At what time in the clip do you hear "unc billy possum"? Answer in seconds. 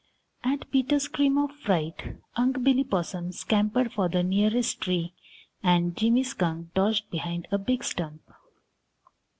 2.35-3.31